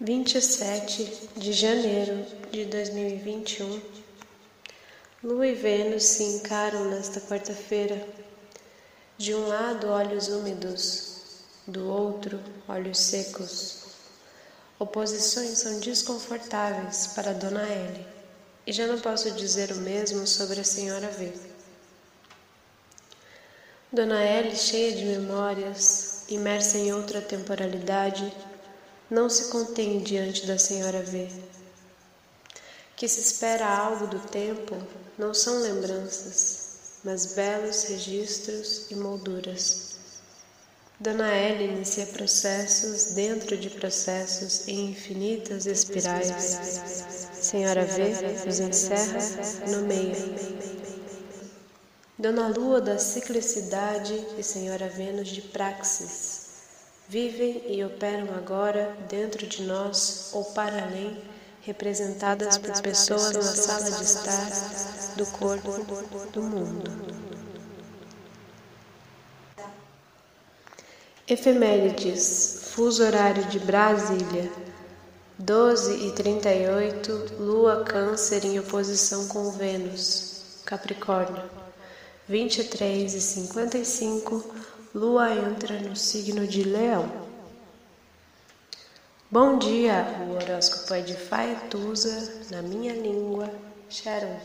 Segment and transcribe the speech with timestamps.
[0.00, 3.82] 27 de janeiro de 2021
[5.24, 8.06] Lua e Vênus se encaram nesta quarta-feira.
[9.16, 12.38] De um lado, olhos úmidos, do outro,
[12.68, 13.86] olhos secos.
[14.78, 18.06] Oposições são desconfortáveis para Dona L,
[18.68, 21.32] e já não posso dizer o mesmo sobre a Senhora V.
[23.92, 28.32] Dona L, cheia de memórias, imersa em outra temporalidade,
[29.10, 31.28] não se contém diante da Senhora V.
[32.94, 34.76] Que se espera algo do tempo
[35.16, 39.96] não são lembranças, mas belos registros e molduras.
[41.00, 46.34] Dona L inicia processos dentro de processos em infinitas espirais.
[47.32, 49.20] Senhora V os encerra
[49.68, 50.58] no meio.
[52.18, 56.47] Dona Lua da ciclicidade e Senhora Vênus de praxis
[57.08, 61.16] vivem e operam agora dentro de nós ou para além,
[61.62, 65.72] representadas por pessoas na sala de estar do corpo
[66.32, 67.18] do mundo.
[71.26, 74.50] Efemérides, fuso horário de Brasília,
[75.38, 81.42] 12 e 38, Lua Câncer em oposição com Vênus, Capricórnio,
[82.26, 84.54] 23 e 55,
[84.94, 87.06] Lua entra no signo de Leão.
[89.30, 93.52] Bom dia, o horóscopo é de Faetusa, na minha língua,
[93.90, 94.40] Sharon.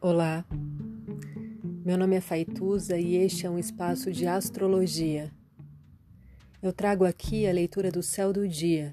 [0.00, 0.44] Olá,
[1.84, 5.30] meu nome é Faituza e este é um espaço de astrologia.
[6.60, 8.92] Eu trago aqui a leitura do céu do dia